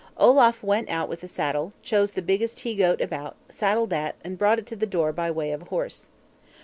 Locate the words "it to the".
4.57-4.87